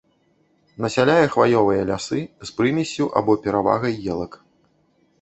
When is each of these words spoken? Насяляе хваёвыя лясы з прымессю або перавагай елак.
Насяляе 0.85 1.27
хваёвыя 1.35 1.85
лясы 1.91 2.21
з 2.23 2.49
прымессю 2.59 3.11
або 3.23 3.31
перавагай 3.47 4.05
елак. 4.17 4.45